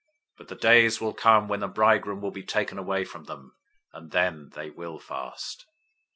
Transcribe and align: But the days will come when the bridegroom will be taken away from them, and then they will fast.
But 0.35 0.47
the 0.47 0.55
days 0.55 0.99
will 0.99 1.13
come 1.13 1.47
when 1.47 1.59
the 1.59 1.67
bridegroom 1.67 2.21
will 2.21 2.31
be 2.31 2.41
taken 2.41 2.79
away 2.79 3.05
from 3.05 3.25
them, 3.25 3.53
and 3.93 4.09
then 4.09 4.49
they 4.55 4.71
will 4.71 4.97
fast. 4.97 5.67